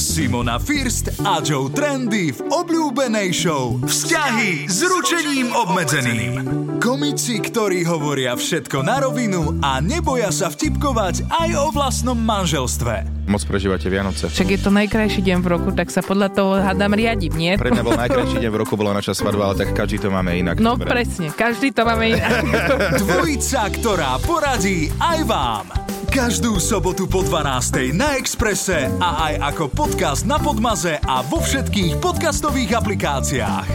[0.00, 6.32] Simona First a Joe Trendy v obľúbenej show Vzťahy s ručením obmedzeným.
[6.80, 13.28] Komici, ktorí hovoria všetko na rovinu a neboja sa vtipkovať aj o vlastnom manželstve.
[13.28, 14.32] Moc prežívate Vianoce.
[14.32, 17.60] Však je to najkrajší deň v roku, tak sa podľa toho hádam riadiť, nie?
[17.60, 20.32] Pre mňa bol najkrajší deň v roku, bola naša svadba, ale tak každý to máme
[20.32, 20.56] inak.
[20.64, 20.88] No Dobre.
[20.88, 22.40] presne, každý to máme inak.
[23.04, 25.89] Dvojica, ktorá poradí aj vám.
[26.10, 27.94] Každú sobotu po 12.
[27.94, 33.66] na Exprese a aj ako podcast na Podmaze a vo všetkých podcastových aplikáciách.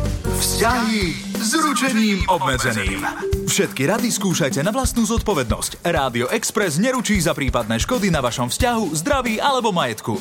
[0.44, 3.08] Vzťahy s ručením obmedzeným.
[3.48, 5.80] Všetky rady skúšajte na vlastnú zodpovednosť.
[5.88, 10.20] Rádio Express neručí za prípadné škody na vašom vzťahu, zdraví alebo majetku.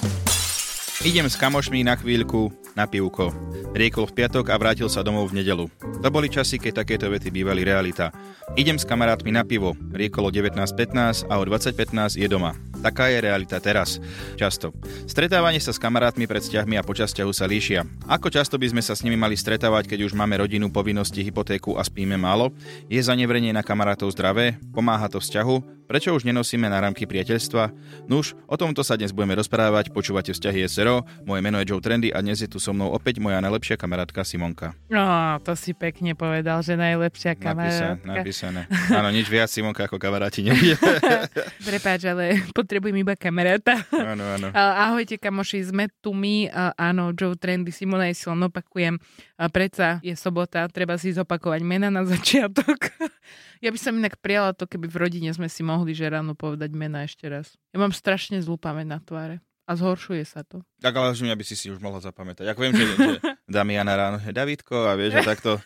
[1.02, 3.34] Idem s kamošmi na chvíľku na pivko.
[3.74, 5.66] Riekol v piatok a vrátil sa domov v nedelu.
[5.82, 8.14] To boli časy, keď takéto vety bývali realita.
[8.54, 9.74] Idem s kamarátmi na pivo.
[9.90, 12.54] Riekol o 19.15 a o 20.15 je doma.
[12.84, 13.96] Taká je realita teraz.
[14.36, 14.76] Často.
[15.08, 17.88] Stretávanie sa s kamarátmi pred vzťahmi a počas vzťahu sa líšia.
[18.04, 21.80] Ako často by sme sa s nimi mali stretávať, keď už máme rodinu, povinnosti, hypotéku
[21.80, 22.52] a spíme málo?
[22.92, 24.60] Je zanevrenie na kamarátov zdravé?
[24.76, 25.80] Pomáha to vzťahu?
[25.84, 27.68] Prečo už nenosíme na rámky priateľstva?
[28.08, 29.92] Nuž, o tomto sa dnes budeme rozprávať.
[29.92, 31.04] Počúvate vzťahy SRO.
[31.28, 34.24] Moje meno je Joe Trendy a dnes je tu so mnou opäť moja najlepšia kamarátka
[34.24, 34.72] Simonka.
[34.88, 35.04] No,
[35.44, 38.08] to si pekne povedal, že najlepšia Napísané, kamarátka.
[38.08, 38.60] napísané.
[38.96, 40.80] Áno, nič viac Simonka ako kamaráti nebude.
[41.60, 43.78] Prepáč, ale potrebujem iba kamaráta.
[43.92, 44.48] áno, áno.
[44.88, 48.96] Ahojte kamoši, sme tu my, áno, Joe Trendy, Simona len opakujem,
[49.34, 52.90] a predsa je sobota, treba si zopakovať mena na začiatok.
[53.64, 56.70] ja by som inak prijala to, keby v rodine sme si mohli že ráno povedať
[56.74, 57.54] mena ešte raz.
[57.74, 60.60] Ja mám strašne zlú pamäť na tváre a zhoršuje sa to.
[60.80, 62.44] Tak ale že by si si už mohla zapamätať.
[62.52, 63.10] Ako viem, že, že
[63.54, 65.56] Damiana ráno, je Davidko a vieš, a takto.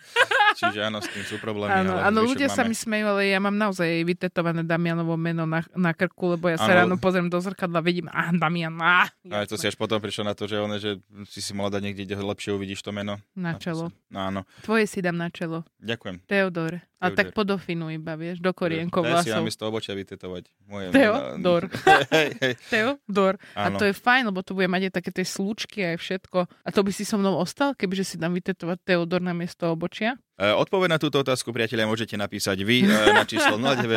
[0.58, 1.70] Čiže áno, s tým sú problémy.
[1.70, 2.70] Áno, ale áno ľudia sa máme.
[2.70, 6.74] mi smejú, ale ja mám naozaj vytetované Damianovo meno na, na krku, lebo ja sa
[6.74, 6.78] Áno.
[6.82, 10.34] ráno pozriem do zrkadla, vidím, ah, Damian, ah, Ale to si až potom prišiel na
[10.34, 10.98] to, že, one, že
[11.30, 13.22] si si mohla dať niekde, kde lepšie uvidíš to meno.
[13.38, 13.94] na čelo.
[14.10, 15.62] No áno, Tvoje si dám na čelo.
[15.78, 16.26] ďakujem.
[16.26, 16.82] Teodor.
[16.98, 19.38] A tak podofinuj iba, vieš, do korienkov Daj si vlasov.
[19.38, 20.50] namiesto obočia vytetovať.
[20.66, 21.62] Moje Teodor.
[21.66, 21.98] meno.
[22.16, 22.52] hej, hej.
[22.68, 23.34] Teodor.
[23.54, 23.78] A Áno.
[23.78, 26.38] to je fajn, lebo to bude mať aj také tie slúčky aj všetko.
[26.44, 30.18] A to by si so mnou ostal, kebyže si dám vytetovať Teodor na miesto obočia?
[30.34, 33.94] E, Odpoveď na túto otázku, priatelia, môžete napísať vy e, na číslo 0905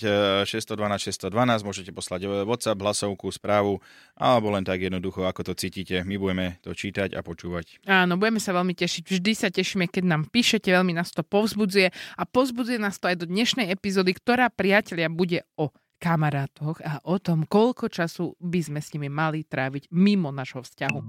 [0.00, 0.08] e,
[0.44, 3.80] 612 612, môžete poslať e, WhatsApp, hlasovku, správu,
[4.14, 6.00] alebo len tak jednoducho, ako to cítite.
[6.02, 7.84] My budeme to čítať a počúvať.
[7.84, 9.04] Áno, budeme sa veľmi tešiť.
[9.06, 13.18] Vždy sa tešíme, keď nám píšete, veľmi nás to povzbudzuje a povzbudzuje nás to aj
[13.18, 18.78] do dnešnej epizódy, ktorá, priatelia, bude o kamarátoch a o tom, koľko času by sme
[18.78, 21.00] s nimi mali tráviť mimo našho vzťahu.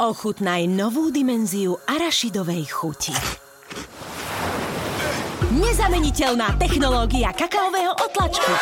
[0.00, 3.12] Ochutnaj novú dimenziu arašidovej chuti.
[5.52, 8.52] Nezameniteľná technológia kakaového otlačku.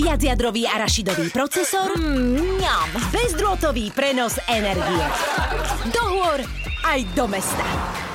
[0.00, 1.92] Viacjadrový arašidový procesor.
[2.00, 3.12] Mňam.
[3.12, 5.04] Bezdrôtový prenos energie.
[5.92, 6.40] Do hôr
[6.88, 8.05] aj do mesta.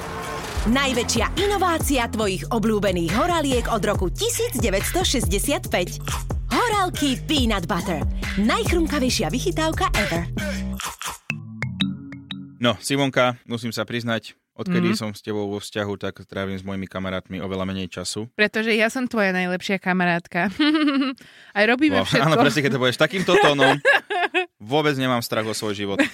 [0.61, 5.97] Najväčšia inovácia tvojich obľúbených horaliek od roku 1965.
[6.47, 8.05] Horálky Peanut Butter.
[8.37, 10.29] Najchrumkavejšia vychytávka ever.
[12.61, 14.97] No, Simonka, musím sa priznať, odkedy Mhm.
[14.99, 18.29] som s tebou vo vzťahu, tak trávim s mojimi kamarátmi oveľa menej času.
[18.31, 20.53] Pretože ja som tvoja najlepšia kamarátka.
[21.57, 22.21] aj robíme Wow, všetko.
[22.23, 23.81] áno, presne, keď to povieš takýmto tónom,
[24.61, 25.97] vôbec nemám strach o svoj život.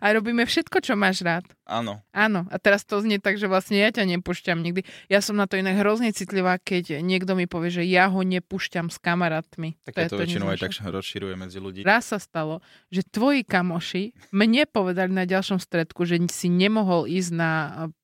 [0.00, 1.44] A robíme všetko, čo máš rád.
[1.68, 2.00] Áno.
[2.16, 4.88] Áno, a teraz to znie tak, že vlastne ja ťa nepúšťam nikdy.
[5.12, 8.88] Ja som na to inak hrozne citlivá, keď niekto mi povie, že ja ho nepúšťam
[8.88, 9.76] s kamarátmi.
[9.84, 11.84] Tak je to, to väčšinou aj tak rozširuje medzi ľudí.
[11.84, 17.30] Raz sa stalo, že tvoji kamoši mne povedali na ďalšom stredku, že si nemohol ísť
[17.36, 17.50] na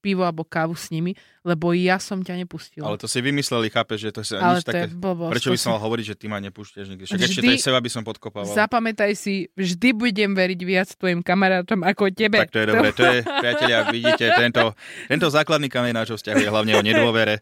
[0.04, 2.84] pivo alebo kávu s nimi, lebo ja som ťa nepustil.
[2.84, 4.97] Ale to si vymysleli, chápeš, že to sa Ale nič to je také...
[4.97, 5.32] blbosť.
[5.32, 7.04] Prečo to by som mal hovoriť, že ty ma nepúšťaš nikdy?
[7.04, 8.53] Však ešte Vždy- to aj seba by som podkopával.
[8.53, 12.44] Zapamätaj si, vždy budem veriť viac tvojim kamarátom ako tebe.
[12.44, 13.16] Tak to je dobré, to je,
[13.54, 14.65] priatelia, vidíte, tento,
[15.06, 17.38] tento základný kameň nášho vzťahu je hlavne o nedôvere,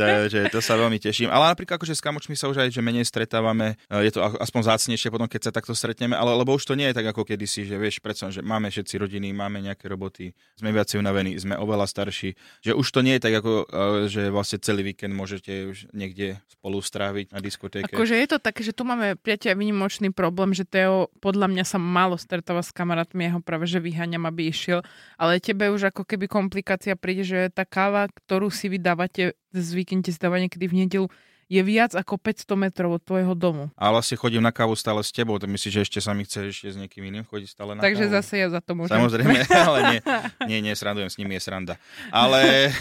[0.00, 1.28] takže to sa veľmi teším.
[1.28, 5.08] Ale napríklad akože s kamočmi sa už aj že menej stretávame, je to aspoň zácnejšie
[5.10, 7.76] potom, keď sa takto stretneme, ale lebo už to nie je tak ako kedysi, že
[7.76, 12.34] vieš, predsa, že máme všetci rodiny, máme nejaké roboty, sme viacej unavení, sme oveľa starší,
[12.62, 13.66] že už to nie je tak ako, eh,
[14.08, 17.92] že vlastne celý víkend môžete už niekde spolu stráviť na diskotéke.
[17.92, 21.78] Akože je to také, že tu máme priateľ vynimočný problém, že Teo podľa mňa sa
[21.80, 24.84] málo stretáva s kamarátmi, ja ho práve že vyháňam, aby išiel,
[25.16, 30.18] ale tebe už ako keby komplikácia príde, že tá káva, ktorú si vydávate, zvyknete si
[30.18, 31.06] dávať niekedy v nedelu,
[31.52, 33.68] je viac ako 500 metrov od tvojho domu.
[33.76, 36.48] A vlastne chodím na kávu stále s tebou, tak myslíš, že ešte sa mi chce
[36.48, 38.16] ešte s niekým iným chodiť stále na Takže kávu?
[38.16, 38.96] zase ja za to môžem.
[38.96, 39.36] Samozrejme,
[39.68, 40.00] ale nie,
[40.48, 41.76] nie, nie, srandujem, s nimi je sranda.
[42.08, 42.72] Ale...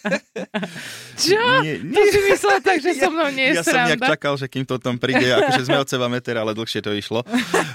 [1.16, 1.40] Čo?
[1.60, 4.06] Nie, To si myslel tak, že so mnou nie je ja som nejak sranda?
[4.16, 7.20] čakal, že kým to tam príde, akože sme od seba meter, ale dlhšie to išlo.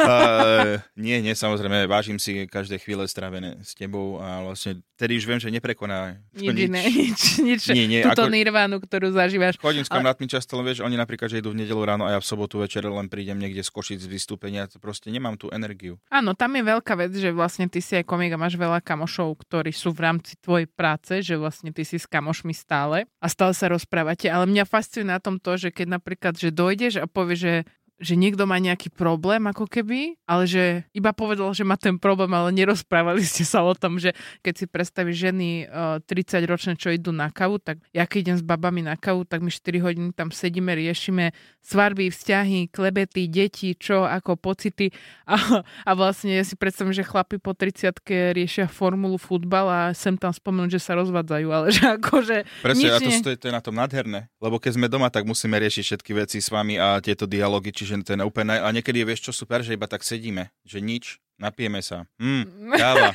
[0.01, 5.25] Uh, nie, nie, samozrejme, vážim si každé chvíle strávené s tebou a vlastne tedy už
[5.25, 7.61] viem, že neprekoná to Nič nič, nič.
[7.73, 9.57] Nie, nie, Túto ako- nirvánu, ktorú zažívaš.
[9.57, 12.19] Chodím s kamarátmi často, len vieš, oni napríklad, že idú v nedelu ráno a ja
[12.23, 15.99] v sobotu večer len prídem niekde skočiť z vystúpenia, proste nemám tú energiu.
[16.07, 19.35] Áno, tam je veľká vec, že vlastne ty si aj komik a máš veľa kamošov,
[19.43, 23.51] ktorí sú v rámci tvojej práce, že vlastne ty si s kamošmi stále a stále
[23.51, 24.31] sa rozprávate.
[24.31, 27.53] Ale mňa fascinuje na tom to, že keď napríklad, že dojdeš a povieš, že
[28.01, 32.33] že niekto má nejaký problém ako keby, ale že iba povedal, že má ten problém,
[32.33, 34.11] ale nerozprávali ste sa o tom, že
[34.41, 38.37] keď si predstavíš ženy uh, 30 ročné, čo idú na kavu, tak ja keď idem
[38.37, 41.29] s babami na kavu, tak my 4 hodiny tam sedíme, riešime
[41.61, 44.89] svarby, vzťahy, klebety, deti, čo, ako pocity.
[45.29, 45.37] A,
[45.85, 47.93] a vlastne ja si predstavím, že chlapi po 30
[48.33, 52.91] riešia formulu futbal a sem tam spomenúť, že sa rozvádzajú, ale že akože Presne, nič
[52.91, 55.23] a to, nie- to, je- to je na tom nádherné, lebo keď sme doma, tak
[55.23, 58.71] musíme riešiť všetky veci s vami a tieto dialógy, čiže to je úplne, naj- a
[58.71, 62.47] niekedy je, vieš čo super, že iba tak sedíme, že nič, napijeme sa, hm,
[62.79, 63.11] káva,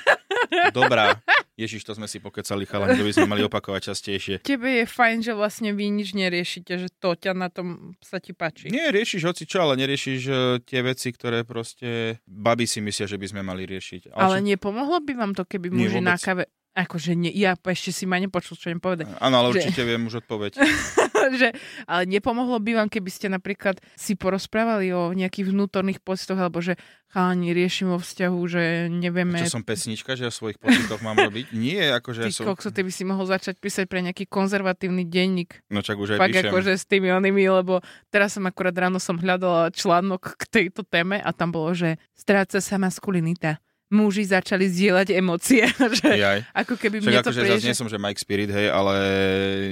[0.71, 1.17] dobrá,
[1.55, 4.35] Ježiš, to sme si pokecali, chalani, to by sme mali opakovať častejšie.
[4.45, 8.37] Tebe je fajn, že vlastne vy nič neriešite, že to ťa na tom sa ti
[8.37, 8.69] páči.
[8.69, 13.17] Nie, riešiš hoci čo, ale neriešiš eh, tie veci, ktoré proste baby si myslia, že
[13.17, 14.13] by sme mali riešiť.
[14.13, 16.45] Ale čo- nepomohlo by vám to, keby muži na kave...
[16.77, 19.09] Akože nie, ja ešte si ma nepočul, čo im povedať.
[19.17, 20.61] Áno, ale že- určite viem už odpoveď.
[21.41, 21.57] že,
[21.89, 26.77] ale nepomohlo by vám, keby ste napríklad si porozprávali o nejakých vnútorných pocitoch, alebo že
[27.09, 29.41] chalani riešim vo vzťahu, že nevieme...
[29.41, 31.57] Čo som pesnička, že o svojich pocitoch mám robiť?
[31.65, 32.45] Nie, akože Ty som...
[32.45, 35.65] kokso, ty by si mohol začať písať pre nejaký konzervatívny denník.
[35.73, 36.53] No čak už aj Fakt píšem.
[36.53, 37.81] akože s tými onými, lebo
[38.13, 42.61] teraz som akurát ráno som hľadala článok k tejto téme a tam bolo, že stráca
[42.61, 43.65] sa maskulinita.
[43.87, 45.63] Muži začali zdieľať emócie.
[46.03, 46.39] že Jaj.
[46.51, 47.79] ako keby Však mne to akože príde, zase nie že...
[47.79, 48.95] som, že Mike Spirit, hej, ale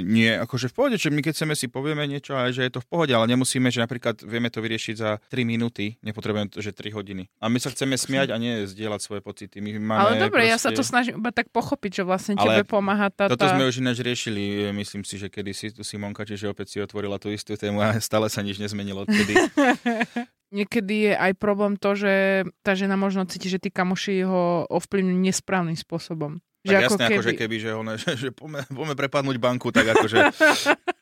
[0.07, 2.81] nie, akože v pohode, že my keď chceme si povieme niečo, aj že je to
[2.81, 6.71] v pohode, ale nemusíme, že napríklad vieme to vyriešiť za 3 minúty, nepotrebujeme to, že
[6.71, 7.27] 3 hodiny.
[7.43, 9.59] A my sa chceme smiať a nie zdieľať svoje pocity.
[9.59, 12.63] My máme Ale dobre, ja sa to proste- snažím iba tak pochopiť, že vlastne Ale
[12.63, 13.27] tebe pomáha tá...
[13.27, 16.79] Toto sme už ináč riešili, myslím si, že kedy si tu Simonka, čiže opäť si
[16.79, 19.35] otvorila tú istú tému a stále sa nič nezmenilo odtedy.
[20.55, 25.19] Niekedy je aj problém to, že tá žena možno cíti, že tí kamoši ho ovplyvňujú
[25.19, 26.39] nesprávnym spôsobom.
[26.65, 30.33] Tak Že jasne, akože keby, že, ona, že, že poďme, poďme prepadnúť banku, tak akože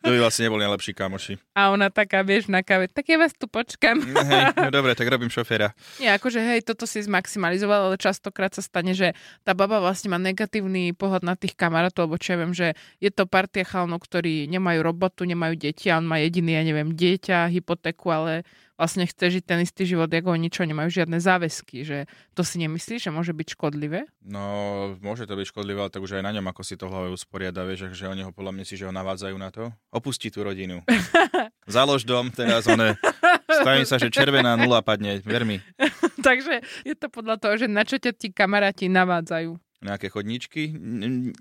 [0.02, 1.38] to by vlastne neboli najlepší kamoši.
[1.54, 4.02] A ona taká, vieš, na kave, tak ja vás tu počkam.
[4.02, 5.70] Hej, no dobre, tak robím šoféra.
[6.02, 9.14] Nie, akože hej, toto si zmaximalizoval, ale častokrát sa stane, že
[9.46, 13.14] tá baba vlastne má negatívny pohľad na tých kamarátov, lebo čo ja viem, že je
[13.14, 17.54] to partia chalnov, ktorí nemajú robotu, nemajú deti a on má jediný, ja neviem, dieťa,
[17.54, 18.42] hypotéku, ale
[18.82, 22.58] vlastne chce žiť ten istý život, ako oni čo, nemajú žiadne záväzky, že to si
[22.58, 24.10] nemyslíš, že môže byť škodlivé?
[24.26, 26.98] No, môže to byť škodlivé, ale tak už aj na ňom, ako si to v
[26.98, 29.70] hlave usporiada, vieš, že oni ho podľa mňa si, že ho navádzajú na to.
[29.94, 30.82] Opustí tú rodinu.
[31.70, 32.98] Založ dom, teraz one,
[33.46, 35.62] stavím sa, že červená nula padne, ver mi.
[36.26, 39.71] Takže je to podľa toho, že na čo ťa tí kamaráti navádzajú.
[39.82, 40.70] Nejaké chodničky?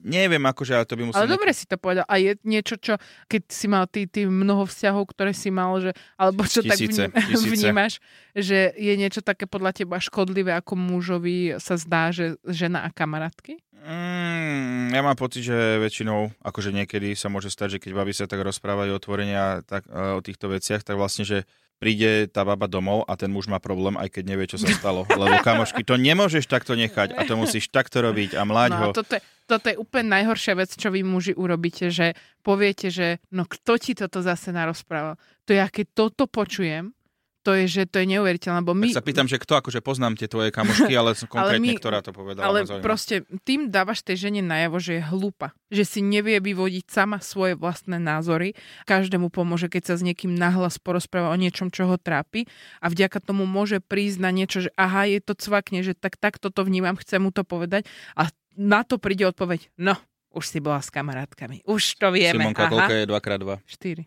[0.02, 1.22] Neviem, akože, ale to by musel...
[1.22, 2.10] Ale dobre si to povedal.
[2.10, 2.98] A je niečo, čo,
[3.30, 7.22] keď si mal ty, ty mnoho vzťahov, ktoré si mal, že, alebo čo Tisíce, tak
[7.22, 7.54] vním, tisíce.
[7.54, 7.94] vnímaš,
[8.34, 13.62] že je niečo také podľa teba škodlivé, ako mužovi sa zdá, že žena a kamarátky?
[13.82, 18.30] Mm, ja mám pocit, že väčšinou, akože niekedy sa môže stať, že keď baby sa
[18.30, 21.50] tak rozprávajú otvorenia tak, o týchto veciach, tak vlastne, že
[21.82, 25.10] príde tá baba domov a ten muž má problém, aj keď nevie, čo sa stalo.
[25.10, 28.54] Lebo kamošky, to nemôžeš takto nechať a to musíš takto robiť a ho.
[28.70, 32.14] No a toto je, toto je úplne najhoršia vec, čo vy muži urobíte, že
[32.46, 35.18] poviete, že no kto ti toto zase narozprával.
[35.50, 36.94] To ja keď toto počujem,
[37.42, 38.94] to je, že to je neuveriteľné, lebo my...
[38.94, 42.14] Tak sa pýtam, že kto, akože poznám tie tvoje kamošky, ale konkrétne, my- ktorá to
[42.14, 42.46] povedala.
[42.46, 45.58] Ale proste tým dávaš tej žene najavo, že je hlúpa.
[45.74, 48.54] Že si nevie vyvodiť sama svoje vlastné názory.
[48.86, 52.46] Každému pomôže, keď sa s niekým nahlas porozpráva o niečom, čo ho trápi.
[52.78, 56.54] A vďaka tomu môže prísť na niečo, že aha, je to cvakne, že tak takto
[56.54, 57.90] to vnímam, chcem mu to povedať.
[58.14, 59.98] A na to príde odpoveď, no,
[60.32, 61.68] už si bola s kamarátkami.
[61.68, 62.40] Už to vieme.
[62.40, 62.72] Simonka, aha.
[62.72, 63.52] koľko je 2x2?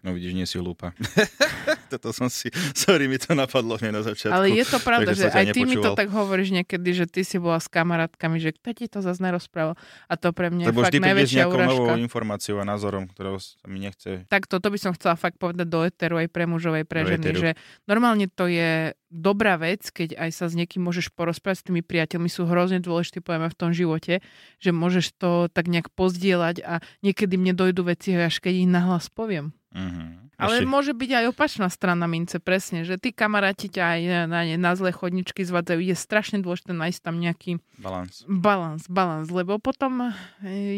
[0.00, 0.04] 4.
[0.04, 0.96] No vidíš, nie si hlúpa.
[1.92, 2.48] Toto som si...
[2.72, 4.34] Sorry, mi to napadlo hneď na začiatku.
[4.34, 7.36] Ale je to pravda, že aj ty mi to tak hovoríš niekedy, že ty si
[7.36, 9.76] bola s kamarátkami, že kto ti to zase nerozprával.
[10.08, 12.04] A to pre mňa je Lebo fakt prídeš s najväčšia nejakou novou urážka.
[12.04, 14.24] informáciou a názorom, ktorého sa mi nechce.
[14.28, 17.14] Tak toto by som chcela fakt povedať do eteru aj pre mužov, aj pre Do
[17.14, 17.38] ženy, éteru.
[17.40, 17.50] že
[17.84, 22.26] normálne to je dobrá vec, keď aj sa s niekým môžeš porozprávať s tými priateľmi,
[22.26, 24.18] sú hrozne dôležití, povieme, v tom živote,
[24.58, 29.06] že môžeš to tak nejak pozdieľať a niekedy mne dojdú veci, až keď ich nahlas
[29.06, 29.54] poviem.
[29.70, 30.18] Uh-huh.
[30.44, 34.20] Ale Ešte- môže byť aj opačná strana mince, presne, že tí kamaráti ťa aj na,
[34.28, 35.80] na, na zlé chodničky zvádzajú.
[35.80, 38.22] Je strašne dôležité nájsť tam nejaký Balans.
[38.28, 40.14] balans, balans, lebo potom eh,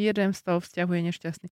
[0.01, 1.49] jeden z toho vzťahu je nešťastný.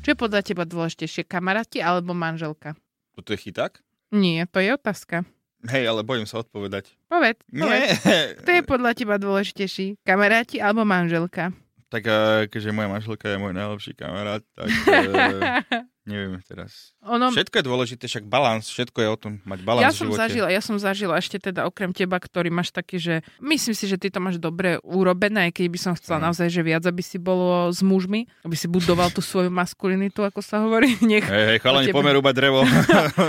[0.00, 2.72] Čo je podľa teba dôležitejšie, kamaráti alebo manželka?
[3.12, 3.76] Toto je chyták?
[4.08, 5.28] Nie, to je otázka.
[5.68, 6.94] Hej, ale bojím sa odpovedať.
[7.10, 7.98] Povedz, povedz.
[8.06, 8.38] Nie.
[8.40, 11.50] Kto je podľa teba dôležitejší, kamaráti alebo manželka?
[11.88, 16.96] Tak eh, keďže moja manželka je môj najlepší kamarát, tak eh, neviem teraz.
[17.02, 20.06] Ono, Všetko je dôležité, však balans, všetko je o tom, mať balans ja v som
[20.06, 20.20] živote.
[20.22, 23.94] zažila, ja som zažila ešte teda okrem teba, ktorý máš taký, že myslím si, že
[23.94, 26.24] ty to máš dobre urobené, aj keď by som chcela Mm.
[26.26, 30.40] naozaj, že viac, aby si bolo s mužmi, aby si budoval tú svoju maskulinitu, ako
[30.40, 30.96] sa hovorí.
[31.04, 31.22] Nech...
[31.22, 32.64] Hej, hej, chalani, tebe- rúbať drevo.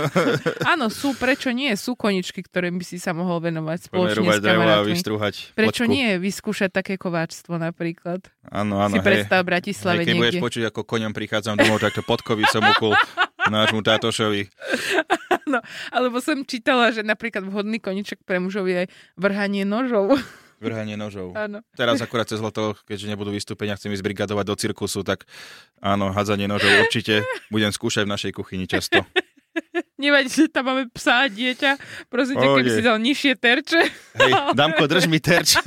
[0.66, 1.72] Áno, sú, prečo nie?
[1.74, 5.92] Sú koničky, ktorým by si sa mohol venovať spoločne s drevo a vystrúhať Prečo počku.
[5.92, 8.24] nie vyskúšať také kováčstvo napríklad?
[8.46, 9.04] Áno, áno, si hej.
[9.04, 10.42] predstav v Hej, Bratislave keď budeš niekde.
[10.42, 12.92] počuť, ako koňom prichádzam domov, takto podkovy som ukul
[13.50, 14.46] nášmu tátošovi.
[15.90, 20.14] Alebo som čítala, že napríklad vhodný koniček pre mužov je aj vrhanie nožov.
[20.60, 21.32] Vrhanie nožov.
[21.32, 21.64] Áno.
[21.72, 25.24] Teraz akurát cez leto, keďže nebudú vystúpenia, chcem ísť brigadovať do cirkusu, tak
[25.80, 29.00] áno, hádzanie nožov určite budem skúšať v našej kuchyni často.
[30.00, 31.76] Nevadí, že tam máme psa a dieťa.
[32.08, 32.76] Prosím ťa, keby Pohode.
[32.76, 33.80] si dal nižšie terče.
[34.16, 35.60] Hej, Damko, drž mi terč.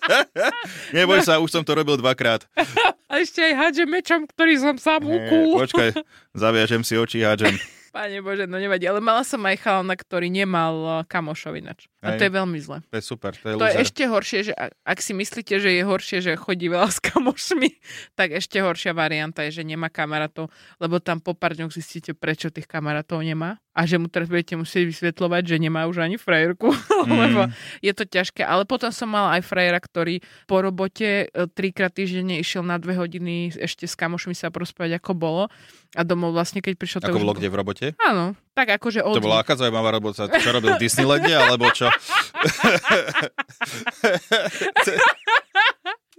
[0.96, 2.46] Neboj sa, už som to robil dvakrát.
[3.10, 5.62] A ešte aj hádžem mečom, ktorý som sám ukul.
[5.62, 5.94] Počkaj,
[6.34, 7.54] zaviažem si oči, hádžem.
[7.94, 8.90] Pane Bože, no nevadí.
[8.90, 11.86] Ale mala som aj chalana, ktorý nemal uh, kamošov ináč.
[12.04, 12.78] A to je veľmi zle.
[12.84, 14.52] To je super, to je To je ešte horšie, že
[14.84, 17.68] ak, si myslíte, že je horšie, že chodí veľa s kamošmi,
[18.18, 22.52] tak ešte horšia varianta je, že nemá kamarátov, lebo tam po pár dňoch zistíte, prečo
[22.52, 26.70] tých kamarátov nemá a že mu teraz budete musieť vysvetľovať, že nemá už ani frajerku,
[27.04, 27.20] Mm.
[27.20, 27.40] lebo
[27.84, 28.40] je to ťažké.
[28.40, 32.96] Ale potom som mala aj frajera, ktorý po robote e, trikrát týždenne išiel na dve
[32.96, 35.44] hodiny ešte s kamošmi sa prospať, ako bolo.
[35.92, 37.04] A domov vlastne, keď prišiel...
[37.04, 37.86] tak Ako bol- kde v robote?
[38.00, 39.18] Áno, tak akože od...
[39.18, 40.30] To bola aká zaujímavá robota?
[40.30, 41.90] Čo robil v Disneylande, alebo čo?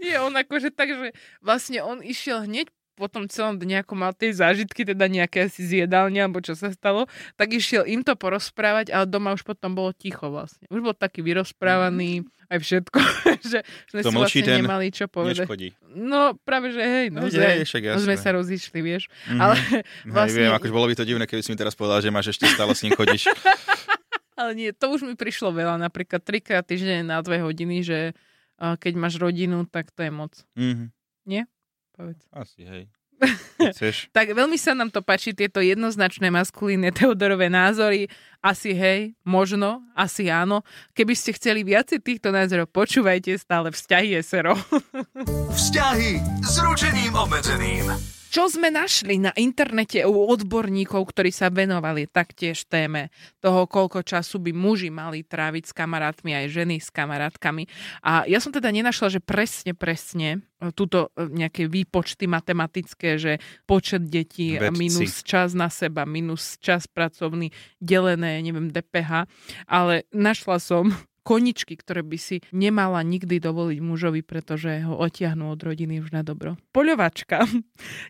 [0.03, 4.15] Nie, on akože tak, že vlastne on išiel hneď po tom celom dne, ako mal
[4.15, 8.95] tie zážitky, teda nejaké asi zjedálne, alebo čo sa stalo, tak išiel im to porozprávať,
[8.95, 10.65] ale doma už potom bolo ticho vlastne.
[10.71, 12.99] Už bol taký vyrozprávaný, aj všetko,
[13.51, 13.59] že
[13.89, 15.45] sme To si vlastne ten nemali čo povedať.
[15.45, 15.69] Neškodí.
[15.95, 19.03] No práve, že hej, no, Hej, sme, hej, však no, sme sa rozišli, vieš.
[19.27, 19.39] Mhm.
[19.41, 19.83] Ale Hej,
[20.15, 22.47] vlastne, viem, akože bolo by to divné, keby si mi teraz povedal, že máš ešte
[22.47, 23.27] stále s ním chodíš.
[24.39, 27.99] ale nie, to už mi prišlo veľa, napríklad trikrát týždeň na dve hodiny, že
[28.55, 30.33] keď máš rodinu, tak to je moc.
[30.55, 30.93] Mhm.
[31.95, 32.27] Povedz.
[32.35, 32.83] Asi, hej.
[34.11, 38.11] Tak veľmi sa nám to páči, tieto jednoznačné maskulínne Teodorové názory.
[38.43, 40.61] Asi hej, možno, asi áno.
[40.93, 44.53] Keby ste chceli viacej týchto názorov, počúvajte stále vzťahy SRO.
[45.57, 48.14] Vzťahy s ručením obmedzeným.
[48.35, 53.07] Čo sme našli na internete u odborníkov, ktorí sa venovali taktiež téme
[53.39, 57.63] toho, koľko času by muži mali tráviť s kamarátmi, aj ženy s kamarátkami.
[58.03, 63.39] A ja som teda nenašla, že presne, presne e, túto e, nejaké výpočty matematické, že
[63.63, 64.83] počet detí Vedci.
[64.83, 69.31] minus čas na seba, minus čas pracovný, delené, neviem, DPH.
[69.63, 70.91] Ale našla som
[71.25, 76.21] koničky, ktoré by si nemala nikdy dovoliť mužovi, pretože ho otiahnú od rodiny už na
[76.21, 76.61] dobro.
[76.69, 77.49] Poľovačka.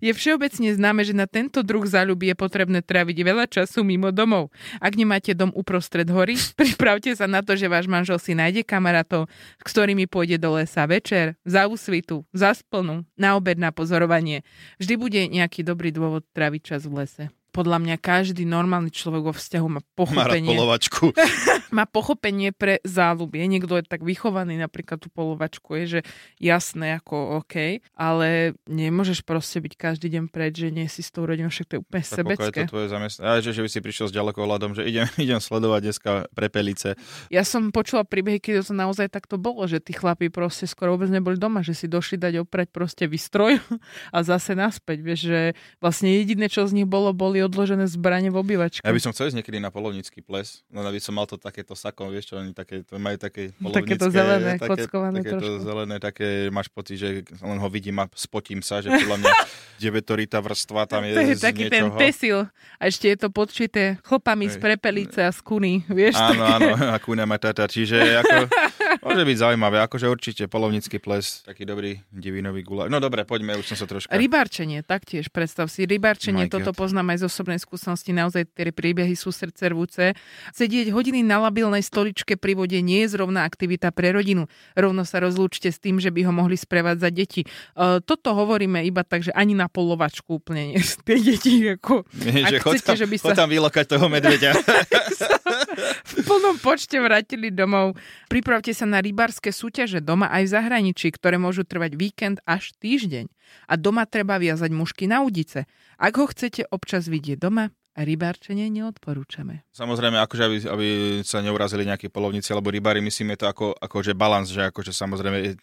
[0.03, 4.51] Je všeobecne známe, že na tento druh záľuby je potrebné tráviť veľa času mimo domov.
[4.83, 9.31] Ak nemáte dom uprostred hory, pripravte sa na to, že váš manžel si nájde kamarátov,
[9.63, 14.43] s ktorými pôjde do lesa večer, za úsvitu, za splnu, na obed na pozorovanie.
[14.83, 17.23] Vždy bude nejaký dobrý dôvod tráviť čas v lese.
[17.55, 21.15] Podľa mňa každý normálny človek vo vzťahu má Má pochopenie polovačku.
[21.77, 23.39] má pochopenie pre záľuby.
[23.47, 25.99] Niekto je tak vychovaný, napríklad tú polovačku je, že
[26.35, 31.23] jasné, ako OK, ale nemôžeš proste byť každý deň preč, že nie si s tou
[31.23, 32.59] rodinou, však to je úplne Tak pokiaľ je sebecké.
[32.67, 33.29] to tvoje zamestnanie.
[33.31, 36.99] Aj, že, že by si prišiel s ďalekohľadom, že idem, idem sledovať dneska prepelice.
[37.31, 41.07] Ja som počula príbehy, keď to naozaj takto bolo, že tí chlapí proste skoro vôbec
[41.07, 43.63] neboli doma, že si došli dať oprať proste výstroj
[44.15, 44.99] a zase naspäť.
[44.99, 45.39] Vieš, že
[45.79, 48.79] vlastne jediné, čo z nich bolo, boli odložené zbranie v obývačke.
[48.79, 51.71] Ja by som chcel ísť niekedy na polovnícky ples, len aby som mal to takéto
[51.71, 53.95] sako, vieš čo, oni také, to majú také polovnícke.
[53.95, 55.63] Takéto zelené, kockované Takéto trošku.
[55.63, 59.31] zelené, také, máš pocit, že len ho vidím a spotím sa, že podľa mňa
[59.83, 61.97] devetorita vrstva tam je, to je taký ten niečoho.
[61.97, 62.37] tesil.
[62.75, 65.83] A ešte je to podčité chlopami z prepelice a z kuny.
[65.85, 66.53] Vieš, Áno, také.
[66.55, 67.63] áno, akúna matata.
[67.65, 68.35] Čiže ako,
[69.05, 72.89] Môže byť zaujímavé, akože určite polovnícky ples, taký dobrý divinový gula.
[72.89, 74.09] No dobre, poďme, už som sa troška...
[74.09, 76.81] Rybárčenie, taktiež, predstav si, rybárčenie, My toto God.
[76.81, 80.17] poznám aj z osobnej skúsenosti, naozaj tie príbehy sú srdce rvúce.
[80.57, 84.49] Sedieť hodiny na labilnej stoličke pri vode nie je zrovna aktivita pre rodinu.
[84.73, 87.45] Rovno sa rozlúčte s tým, že by ho mohli sprevádzať deti.
[87.45, 91.61] E, toto hovoríme iba tak, že ani na polovačku úplne nie tie deti.
[91.77, 94.49] Ako, Nie, že chod chcete, tam, že by sa tam vylokať toho medveďa.
[96.05, 97.93] v plnom počte vrátili domov.
[98.31, 103.31] Pripravte sa na rybárske súťaže doma aj v zahraničí, ktoré môžu trvať víkend až týždeň.
[103.69, 105.65] A doma treba viazať mušky na udice.
[105.95, 109.63] Ak ho chcete občas vidieť doma, rybárčenie neodporúčame.
[109.71, 110.87] Samozrejme, akože aby, aby
[111.23, 115.55] sa neurazili nejakí polovníci alebo rybári, myslíme to ako, že balans, že akože samozrejme e,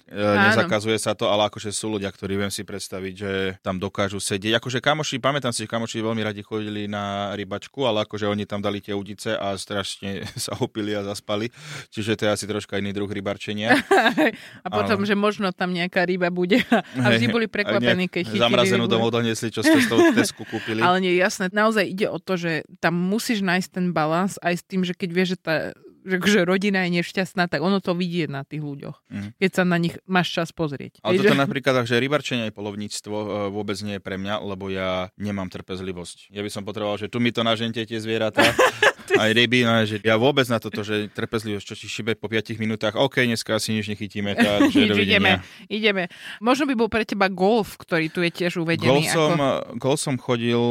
[0.49, 4.57] nezakazuje sa to, ale akože sú ľudia, ktorí viem si predstaviť, že tam dokážu sedieť.
[4.57, 8.65] Akože kamoši, pamätám si, že kamoši veľmi radi chodili na rybačku, ale akože oni tam
[8.65, 11.53] dali tie udice a strašne sa opili a zaspali.
[11.93, 13.77] Čiže to je asi troška iný druh rybarčenia.
[14.65, 15.09] a potom, Áno.
[15.09, 16.65] že možno tam nejaká ryba bude
[17.05, 18.93] a vždy boli prekvapení, keď chytili Zamrazenú rybu.
[18.97, 20.81] domov doniesli, čo ste z toho tesku kúpili.
[20.81, 24.65] Ale nie, jasné, naozaj ide o to, že tam musíš nájsť ten balans aj s
[24.65, 25.57] tým, že keď vieš, že tá
[26.03, 29.29] že, že rodina je nešťastná, tak ono to vidie na tých ľuďoch, Mhm.
[29.39, 30.99] keď sa na nich máš čas pozrieť.
[30.99, 34.67] Ale toto že- napríklad, že rybarčenie aj polovníctvo e, vôbec nie je pre mňa, lebo
[34.67, 36.35] ja nemám trpezlivosť.
[36.35, 38.43] Ja by som potreboval, že tu mi to nažente tie zvieratá,
[39.23, 42.57] aj ryby, no, že ja vôbec na toto, že trpezlivosť, čo ti šibe po 5
[42.59, 46.03] minútach, OK, dneska asi nič nechytíme, takže Nič, ideme, ideme.
[46.39, 49.09] Možno by bol pre teba golf, ktorý tu je tiež uvedený.
[49.09, 49.79] som, ako...
[49.79, 50.63] gol som chodil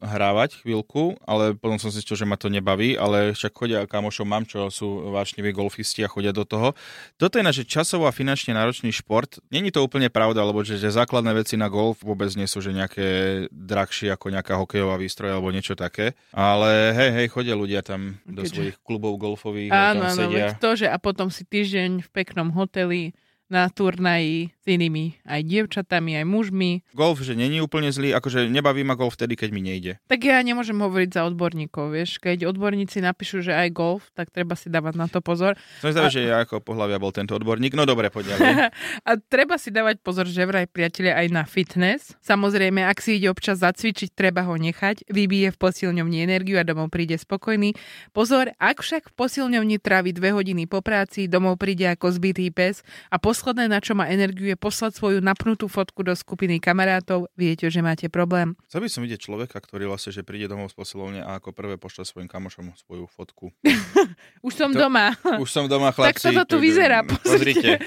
[0.00, 4.44] hrávať chvíľku, ale potom som zistil, že ma to nebaví, ale však chodia kamošov mám,
[4.44, 6.72] čo sú vášniví golfisti a chodia do toho.
[7.16, 9.40] Toto je naše časovo a finančne náročný šport.
[9.50, 12.74] Není to úplne pravda, lebo že, že základné veci na golf vôbec nie sú, že
[12.74, 13.06] nejaké
[13.50, 16.14] drahšie ako nejaká hokejová výstroj alebo niečo také.
[16.30, 20.18] Ale hej, hej, chodia ľudia tam do Keďže- svojich klubov golfových a Áno, tam áno,
[20.26, 20.46] sedia.
[20.46, 23.12] veď to, že a potom si týždeň v peknom hoteli
[23.46, 26.84] na turnaji s inými aj dievčatami, aj mužmi.
[26.92, 29.96] Golf, že není úplne zlý, akože nebaví ma golf vtedy, keď mi nejde.
[30.04, 32.20] Tak ja nemôžem hovoriť za odborníkov, vieš.
[32.20, 35.56] Keď odborníci napíšu, že aj golf, tak treba si dávať na to pozor.
[35.80, 37.72] Som zvedavý, že ja ako pohľavia bol tento odborník.
[37.72, 38.36] No dobre, poď.
[39.08, 42.12] A treba si dávať pozor, že vraj priatelia aj na fitness.
[42.20, 45.08] Samozrejme, ak si ide občas zacvičiť, treba ho nechať.
[45.08, 47.72] Vybije v posilňovni energiu a domov príde spokojný.
[48.12, 52.84] Pozor, ak však v posilňovni trávi dve hodiny po práci, domov príde ako zbytý pes
[53.08, 57.64] a posledné, na čo má energiu, je poslať svoju napnutú fotku do skupiny kamarátov, viete,
[57.66, 58.52] že máte problém.
[58.68, 61.74] Chcel by som vidieť človeka, ktorý vlastne, že príde domov z posilovne a ako prvé
[61.74, 63.48] pošle svojim kamošom svoju fotku.
[64.46, 65.16] Už som To- doma.
[65.38, 66.28] Už som doma, Tak chlapci.
[66.30, 67.80] toto tu vyzerá, Pozrite.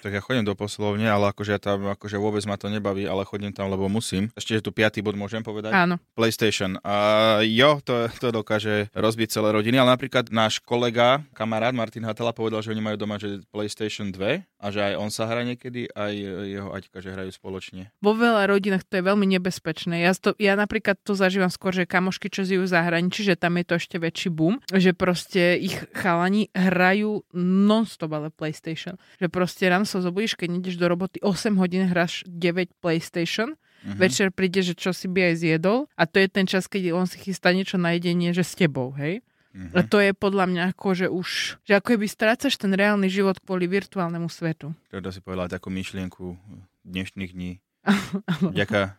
[0.00, 3.22] tak ja chodím do posilovne, ale akože ja tam, akože vôbec ma to nebaví, ale
[3.22, 4.32] chodím tam, lebo musím.
[4.32, 5.70] Ešte, že tu piatý bod môžem povedať.
[5.70, 6.00] Áno.
[6.14, 6.80] PlayStation.
[6.80, 6.94] A
[7.42, 12.60] jo, to, to dokáže rozbiť celé rodiny, ale napríklad náš kolega, kamarát Martin Hatala povedal,
[12.60, 16.14] že oni majú doma že PlayStation 2 a že aj on sa hrá niekedy, aj
[16.46, 17.90] jeho Aťka, že hrajú spoločne.
[18.00, 20.04] Vo veľa rodinách to je veľmi nebezpečné.
[20.04, 23.56] Ja, to, ja napríklad to zažívam skôr, že kamošky, čo žijú v zahraničí, že tam
[23.60, 28.96] je to ešte väčší boom, že proste ich chalani hrajú non-stop ale PlayStation.
[29.18, 34.00] Že proste ráno sa zobudíš, keď ideš do roboty 8 hodín, hráš 9 PlayStation, Mhm.
[34.00, 37.04] večer príde, že čo si by aj zjedol a to je ten čas, keď on
[37.04, 39.20] si chystá niečo na jedenie, že s tebou, hej?
[39.54, 39.70] Mhm.
[39.70, 41.28] A to je podľa mňa ako, že už,
[41.62, 44.74] že ako keby strácaš ten reálny život kvôli virtuálnemu svetu.
[44.90, 46.34] Teda si povedala takú myšlienku
[46.82, 47.62] dnešných dní.
[48.52, 48.98] Vďaka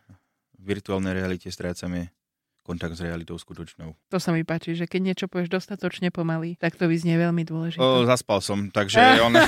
[0.56, 2.10] virtuálnej realite strácame
[2.66, 3.94] kontakt s realitou skutočnou.
[4.10, 7.78] To sa mi páči, že keď niečo povieš dostatočne pomaly, tak to vyznie veľmi dôležité.
[7.78, 9.38] O, zaspal som, takže on...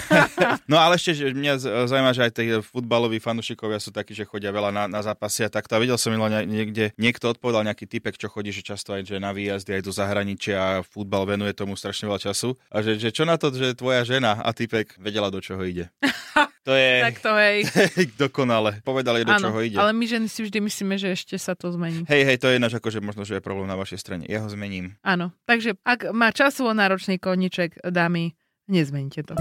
[0.70, 1.54] no ale ešte, že mňa
[1.90, 5.50] zaujíma, že aj tí futbaloví fanúšikovia sú takí, že chodia veľa na, na zápasy a
[5.50, 5.74] takto.
[5.74, 9.18] A videl som len niekde, niekto odpovedal nejaký typek, čo chodí, že často aj že
[9.18, 12.54] na výjazdy, aj do zahraničia a futbal venuje tomu strašne veľa času.
[12.70, 15.90] A že, že čo na to, že tvoja žena a typek vedela, do čoho ide.
[16.68, 17.64] To je Tak to hej.
[18.28, 18.84] dokonale.
[18.84, 19.80] Povedali, do Áno, čoho ide.
[19.80, 22.04] ale my ženy si vždy myslíme, že ešte sa to zmení.
[22.04, 24.28] Hej, hej, to je ináč akože možno, že je problém na vašej strane.
[24.28, 25.00] Ja ho zmením.
[25.00, 28.36] Áno, takže ak má časovo náročný koníček, dámy,
[28.68, 29.34] nezmeňte to.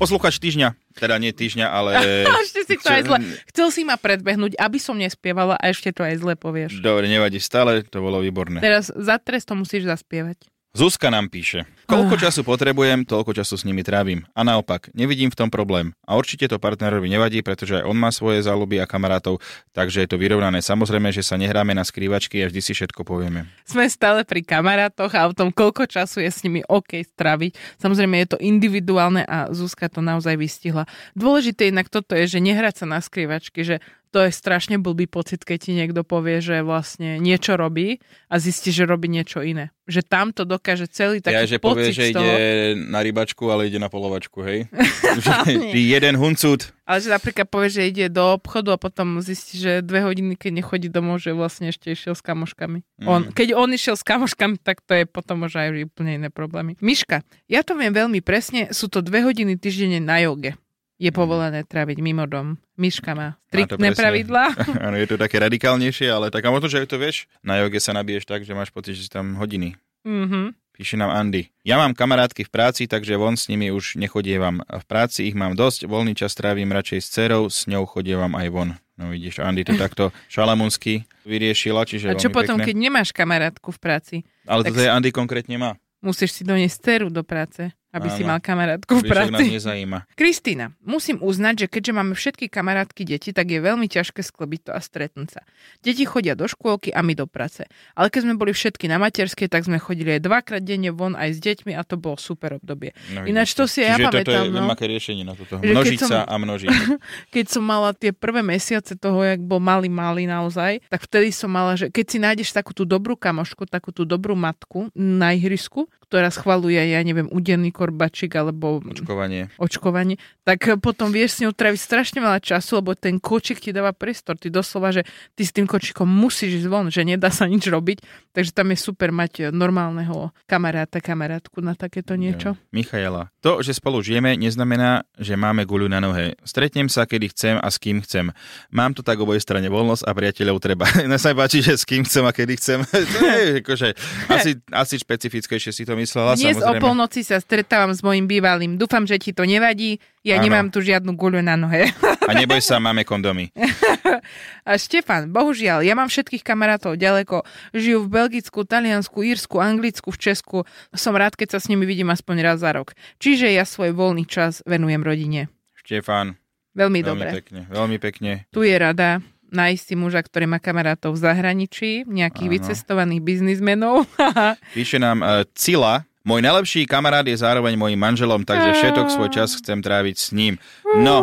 [0.00, 1.90] Posluchač týždňa, teda nie týždňa, ale...
[2.48, 3.18] Ešte si to aj zle.
[3.52, 6.80] Chcel si ma predbehnúť, aby som nespievala a ešte to aj zle povieš.
[6.82, 8.58] Dobre, nevadí, stále to bolo výborné.
[8.64, 10.51] Teraz za trest to musíš zaspievať.
[10.72, 11.68] Zuzka nám píše.
[11.84, 14.24] Koľko času potrebujem, toľko času s nimi trávim.
[14.32, 15.92] A naopak, nevidím v tom problém.
[16.08, 19.44] A určite to partnerovi nevadí, pretože aj on má svoje záľuby a kamarátov,
[19.76, 20.64] takže je to vyrovnané.
[20.64, 23.52] Samozrejme, že sa nehráme na skrývačky a vždy si všetko povieme.
[23.68, 27.52] Sme stále pri kamarátoch a o tom, koľko času je s nimi OK straviť.
[27.76, 30.88] Samozrejme je to individuálne a Zuzka to naozaj vystihla.
[31.12, 35.40] Dôležité inak toto je, že nehrať sa na skrývačky, že to je strašne blbý pocit,
[35.40, 37.96] keď ti niekto povie, že vlastne niečo robí
[38.28, 39.72] a zistí, že robí niečo iné.
[39.88, 42.20] Že tam to dokáže celý taký Ja, že pocit povie, že toho.
[42.20, 42.36] ide
[42.76, 44.68] na rybačku, ale ide na polovačku, hej?
[45.24, 46.70] Že jeden huncut.
[46.82, 50.60] Ale že napríklad povie, že ide do obchodu a potom zistí, že dve hodiny, keď
[50.60, 52.84] nechodí domov, že vlastne ešte išiel s kamoškami.
[53.00, 53.06] Mm.
[53.08, 56.76] On, keď on išiel s kamoškami, tak to je potom možno aj úplne iné problémy.
[56.84, 60.58] Miška, ja to viem veľmi presne, sú to dve hodiny týždenne na joge.
[61.02, 62.62] Je povolené tráviť mimo dom.
[62.78, 64.54] Miška má striktné pravidlá.
[64.86, 67.90] Áno, je to také radikálnejšie, ale tak a možno, že to vieš, na joge sa
[67.90, 69.74] nabiješ tak, že máš pocit, že tam hodiny.
[70.06, 70.54] Mhm.
[70.72, 71.52] Píše nám Andy.
[71.68, 74.64] Ja mám kamarátky v práci, takže von s nimi už nechodievam.
[74.64, 78.48] V práci ich mám dosť, voľný čas trávim radšej s dcerou, s ňou chodievam aj
[78.48, 78.70] von.
[78.96, 82.72] No vidíš, Andy to takto šalamunsky vyriešila, čiže A čo potom, pekné.
[82.72, 84.16] keď nemáš kamarátku v práci?
[84.48, 85.70] Ale tak toto je Andy konkrétne má.
[86.00, 88.34] Musíš si doniesť dceru do práce, aby si Áno.
[88.34, 89.52] mal kamarátku v práci.
[89.52, 90.08] nezajíma.
[90.20, 94.70] Kristýna, musím uznať, že keďže máme všetky kamarátky deti, tak je veľmi ťažké sklobiť to
[94.72, 95.40] a stretnúť sa.
[95.84, 97.68] Deti chodia do škôlky a my do práce.
[97.92, 101.36] Ale keď sme boli všetky na materskej, tak sme chodili aj dvakrát denne von aj
[101.36, 102.96] s deťmi a to bolo super obdobie.
[103.12, 104.72] No, Ináč to si ja Čiže toto pamätám, je no.
[104.72, 105.60] aké riešenie na toto.
[105.60, 106.68] Množiť som- a množiť.
[107.34, 111.52] Keď som mala tie prvé mesiace toho, jak bol malý, malý naozaj, tak vtedy som
[111.52, 115.90] mala, že keď si nájdeš takú tú dobrú kamošku, takú tú dobrú matku na ihrisku,
[116.12, 119.48] ktorá schvaluje, ja neviem, udenný korbačik alebo Očkovanie.
[119.56, 123.96] očkovanie, tak potom vieš s ňou tráviť strašne veľa času, lebo ten kočik ti dáva
[123.96, 124.36] priestor.
[124.36, 128.04] Ty doslova, že ty s tým kočikom musíš ísť von, že nedá sa nič robiť.
[128.36, 132.52] Takže tam je super mať normálneho kamaráta, kamarátku na takéto niečo.
[132.52, 132.60] Jo.
[132.76, 133.32] Michaela.
[133.40, 136.36] To, že spolu žijeme, neznamená, že máme guľu na nohe.
[136.44, 138.34] Stretnem sa, kedy chcem a s kým chcem.
[138.68, 140.84] Mám to tak oboj strane voľnosť a priateľov treba.
[141.08, 142.78] Mne sa páči, že s kým chcem a kedy chcem.
[143.14, 143.88] to je akože,
[144.28, 144.50] asi,
[144.82, 146.82] asi špecifickejšie si to myslela, Dnes o samozrejme.
[146.82, 148.74] polnoci sa stretávam s mojim bývalým.
[148.74, 149.96] Dúfam, že ti to nevadí.
[150.22, 150.46] Ja Áno.
[150.46, 151.90] nemám tu žiadnu guľu na nohe.
[152.22, 153.50] A neboj sa, máme kondomy.
[154.68, 157.42] A Štefan, bohužiaľ, ja mám všetkých kamarátov ďaleko.
[157.72, 160.58] Žijú v Belgicku, Taliansku, Írsku, Anglicku, v Česku.
[160.92, 162.94] Som rád, keď sa s nimi vidím aspoň raz za rok.
[163.18, 165.50] Čiže ja svoj voľný čas venujem rodine.
[165.74, 166.38] Štefán,
[166.72, 167.28] Veľmi, veľmi dobre.
[167.36, 168.32] pekne, veľmi pekne.
[168.48, 169.18] Tu je rada
[169.52, 172.54] nájsť si muža, ktorý má kamarátov v zahraničí, nejakých Áno.
[172.56, 174.08] vycestovaných biznismenov.
[174.76, 179.54] Píše nám uh, Cila, môj najlepší kamarát je zároveň môjim manželom, takže všetok svoj čas
[179.60, 180.56] chcem tráviť s ním.
[180.96, 181.22] No,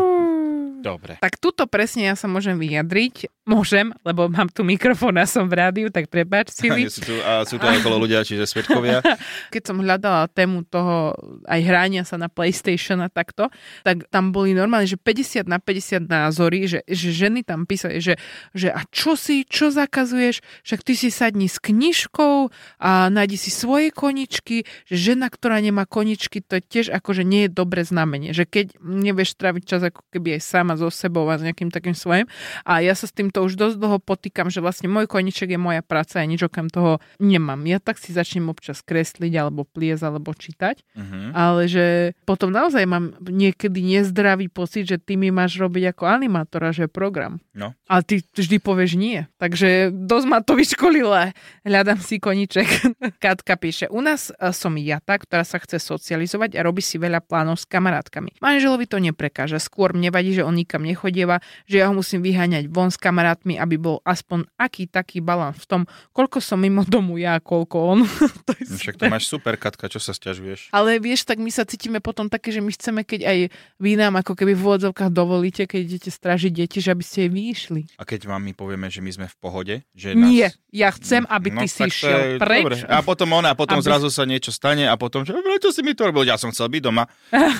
[0.79, 1.17] dobre.
[1.19, 3.38] tak tuto presne ja sa môžem vyjadriť.
[3.49, 7.41] Môžem, lebo mám tu mikrofón a som v rádiu, tak prepáč si Sú tu, a
[7.49, 9.01] sú tu aj okolo ľudia, čiže svetkovia.
[9.53, 11.17] keď som hľadala tému toho
[11.49, 13.49] aj hrania sa na PlayStation a takto,
[13.81, 18.21] tak tam boli normálne, že 50 na 50 názory, že, že ženy tam písali, že,
[18.53, 22.53] že a čo si, čo zakazuješ, však ty si sadni s knižkou
[22.85, 27.49] a nájdi si svoje koničky, že žena, ktorá nemá koničky, to tiež akože nie je
[27.49, 31.41] dobré znamenie, že keď nevieš tráviť čas ako keby aj sama so sebou a s
[31.41, 32.29] nejakým takým svojím
[32.61, 35.81] a ja sa s týmto už dosť dlho potýkam, že vlastne môj koniček je moja
[35.81, 37.59] práca a nič okrem toho nemám.
[37.67, 41.31] Ja tak si začnem občas kresliť alebo pliesť alebo čítať, Uh-huh.
[41.31, 46.75] ale že potom naozaj mám niekedy nezdravý pocit, že ty mi máš robiť ako animátora,
[46.75, 47.39] že program.
[47.55, 47.71] No.
[47.87, 49.23] A ty vždy povieš nie.
[49.39, 51.31] Takže dosť ma to vyškolila.
[51.63, 52.67] Hľadám si koniček.
[53.23, 56.99] Katka píše, u nás e, som ja tá, ktorá sa chce socializovať a robí si
[56.99, 58.39] veľa plánov s kamarátkami.
[58.43, 59.61] Manželovi to neprekáža.
[59.61, 63.28] Skôr mne vadí, že on nikam nechodieva, že ja ho musím vyháňať von s kamarátmi,
[63.31, 67.99] aby bol aspoň aký taký balán v tom, koľko som mimo domu ja, koľko on.
[68.47, 70.69] to je No Však to máš super, Katka, čo sa stiažuješ?
[70.69, 73.37] Ale vieš, tak my sa cítime potom také, že my chceme, keď aj
[73.75, 77.31] vy nám ako keby v úvodzovkách dovolíte, keď idete stražiť deti, že aby ste jej
[77.31, 77.81] vyšli.
[77.95, 80.25] A keď vám my povieme, že my sme v pohode, že nás...
[80.25, 82.63] Nie, ja chcem, aby ty No, si tak to šiel je preč.
[82.63, 82.75] dobre.
[82.85, 85.81] A potom ona, a potom Aby- zrazu sa niečo stane a potom, že prečo si
[85.81, 86.23] mi to robil?
[86.23, 87.03] Ja som chcel byť doma.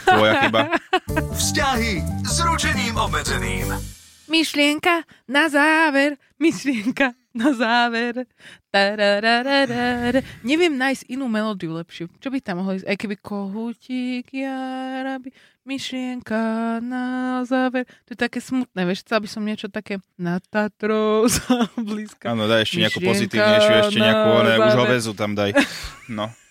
[0.06, 0.60] Tvoja chyba.
[1.40, 3.99] Vzťahy s ručením obmedzeným.
[4.30, 8.30] Myšlienka na záver, myšlienka na záver.
[8.70, 10.22] Tararararara.
[10.46, 12.06] Neviem nájsť inú melódiu lepšiu.
[12.22, 12.86] Čo by tam mohlo ísť?
[12.86, 15.34] Aj keby kohútik, jarabi,
[15.66, 17.90] myšlienka na záver.
[18.06, 21.26] To je také smutné, vieš, chcela by som niečo také na Tatrou
[21.90, 22.30] blízka.
[22.30, 25.58] Áno, daj ešte nejakú pozitívnejšiu, ešte nejakú, one, už hovezu tam daj.
[26.06, 26.30] No.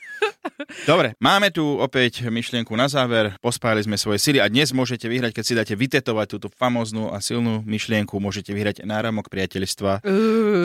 [0.84, 3.34] Dobre, máme tu opäť myšlienku na záver.
[3.40, 7.22] Pospájali sme svoje sily a dnes môžete vyhrať, keď si dáte vytetovať túto famoznú a
[7.22, 10.02] silnú myšlienku, môžete vyhrať náramok priateľstva,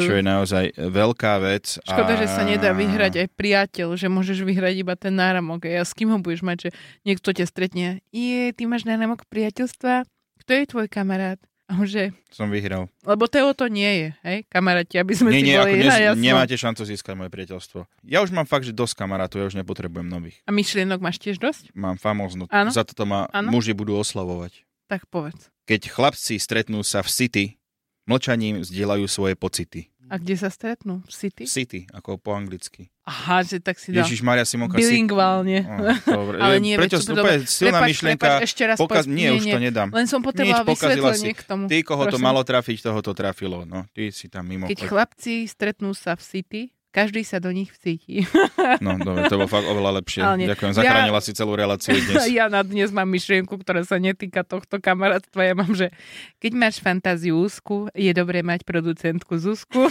[0.03, 1.77] čo je naozaj veľká vec.
[1.83, 2.19] Škoda, a...
[2.19, 5.69] že sa nedá vyhrať aj priateľ, že môžeš vyhrať iba ten náramok.
[5.69, 6.69] A s kým ho budeš mať, že
[7.07, 8.03] niekto ťa stretne.
[8.09, 10.07] Je, ty máš náramok priateľstva?
[10.43, 11.39] Kto je tvoj kamarát?
[11.71, 12.91] Že, Som vyhral.
[13.07, 16.21] lebo Teo to nie je, hej, kamaráti, aby sme Nie, si nie, boli ako ne,
[16.21, 17.87] nemáte šancu získať moje priateľstvo.
[18.03, 20.37] Ja už mám fakt, že dosť kamarátov, ja už nepotrebujem nových.
[20.43, 21.71] A myšlienok máš tiež dosť?
[21.73, 22.51] Mám famóznu.
[22.51, 23.49] Za toto ma Áno.
[23.49, 24.67] muži budú oslavovať.
[24.91, 25.49] Tak povedz.
[25.63, 27.45] Keď chlapci stretnú sa v City,
[28.03, 29.87] Mlčaním zdieľajú svoje pocity.
[30.07, 30.99] A kde sa stretnú?
[31.03, 31.43] V City?
[31.45, 32.91] City, ako po anglicky.
[33.03, 34.75] Aha, že tak si dal Ježiš Maria Simonka.
[34.75, 35.63] si- bilingválne.
[35.63, 36.35] Oh, dobre.
[36.43, 38.23] Ale nie, Preto veď to úplne silná Prepáč, myšlienka.
[38.23, 39.03] prepáč, ešte raz Pokaz...
[39.05, 39.87] Nie, nie, už to nedám.
[39.89, 41.39] Len som pokazila vysvetlenie si.
[41.39, 41.63] k tomu.
[41.67, 42.23] Ty, koho to Prosím.
[42.23, 43.63] malo trafiť, toho to trafilo.
[43.63, 44.67] No, ty si tam mimo.
[44.67, 46.61] Keď chlapci stretnú sa v City,
[46.93, 48.29] každý sa do nich vcíti.
[48.77, 50.21] No, dobre, to bolo fakt oveľa lepšie.
[50.21, 50.47] Ale nie.
[50.47, 52.29] Ďakujem, Ja- zachránila si celú reláciu dnes.
[52.37, 55.41] ja na dnes mám myšlienku, ktorá sa netýka tohto kamarátstva.
[55.41, 55.89] Ja mám, že
[56.37, 59.89] keď máš fantáziu úzku, je dobré mať producentku Zuzku.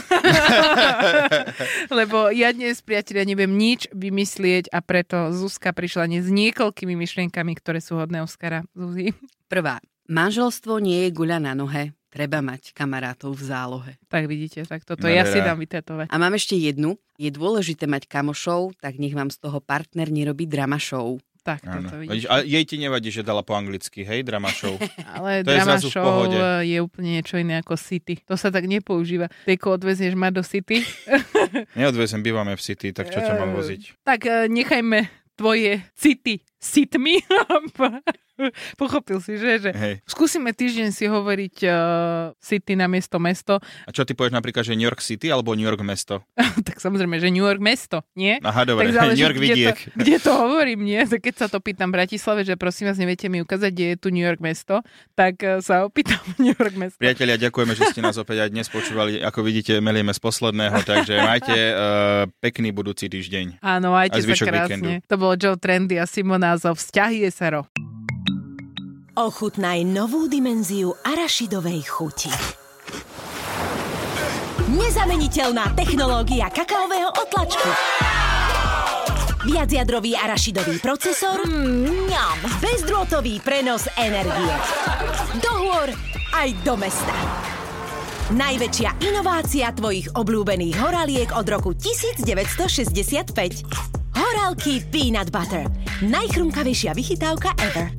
[1.99, 7.53] Lebo ja dnes, priatelia, neviem nič vymyslieť a preto Zuzka prišla dnes s niekoľkými myšlienkami,
[7.59, 8.63] ktoré sú hodné Oscara.
[8.79, 9.11] Zuzi.
[9.51, 9.83] Prvá.
[10.07, 11.97] Manželstvo nie je guľa na nohe.
[12.13, 13.93] Treba mať kamarátov v zálohe.
[14.13, 15.49] Tak vidíte, tak toto ja si Nádhera.
[15.49, 16.07] dám vytetovať.
[16.13, 17.01] A mám ešte jednu.
[17.17, 21.17] Je dôležité mať kamošov, tak nech vám z toho partner nerobí drama show.
[21.43, 21.89] Tak, Áno.
[21.91, 22.31] toto Vidíš.
[22.31, 24.77] A jej ti nevadí, že dala po anglicky, hej, drama show.
[25.17, 26.39] Ale to je drama v show pohode.
[26.63, 28.21] je úplne niečo iné ako City.
[28.31, 29.27] To sa tak nepoužíva.
[29.43, 30.85] Tejko odvezieš ma do City,
[31.81, 34.05] Neodvezem, bývame v City, tak čo ťa mám voziť?
[34.05, 37.19] tak eh, nechajme tvoje City sitmi.
[38.81, 39.61] Pochopil si, že?
[39.61, 39.71] že?
[39.75, 39.95] Hej.
[40.09, 41.75] Skúsime týždeň si hovoriť uh,
[42.41, 43.61] City na miesto mesto.
[43.85, 46.25] A čo ty povieš napríklad, že New York City alebo New York mesto?
[46.67, 48.41] tak samozrejme, že New York mesto, nie?
[48.41, 49.77] Aha, dobre, tak záleží, New York kde vidiek.
[49.77, 51.01] To, kde to hovorím, nie?
[51.05, 53.97] Tak keď sa to pýtam v Bratislave, že prosím vás, neviete mi ukázať, kde je
[54.01, 54.81] tu New York mesto,
[55.13, 56.99] tak eh, sa opýtam New York mesto.
[56.99, 59.21] Priatelia, ďakujeme, že ste nás opäť aj dnes počúvali.
[59.21, 63.61] Ako vidíte, melieme z posledného, takže majte uh, pekný budúci týždeň.
[63.61, 64.57] Áno, majte A sa krásne.
[64.57, 64.89] víkendu.
[65.07, 67.69] To bolo Joe Trendy a Simona zo Vzťahy SRO.
[69.13, 72.33] Ochutnaj novú dimenziu arašidovej chuti.
[74.73, 77.69] Nezameniteľná technológia kakaového otlačku.
[79.45, 81.45] Viacjadrový arašidový procesor.
[81.45, 82.39] Mm, ňam.
[82.63, 84.55] Bezdrôtový prenos energie.
[85.45, 85.93] Do hôr
[86.33, 87.13] aj do mesta.
[88.33, 93.93] Najväčšia inovácia tvojich obľúbených horaliek od roku 1965.
[94.13, 95.69] Horálky Peanut Butter.
[96.03, 97.93] Najchrumkavejšia vychytávka ever.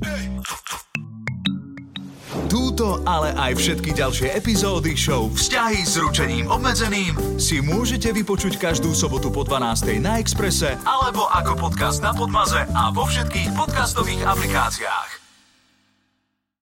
[2.49, 8.93] Túto, ale aj všetky ďalšie epizódy show Vzťahy s ručením obmedzeným si môžete vypočuť každú
[8.93, 9.97] sobotu po 12.
[10.01, 15.12] na Exprese alebo ako podcast na Podmaze a vo všetkých podcastových aplikáciách.